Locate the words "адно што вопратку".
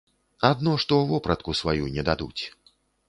0.47-1.55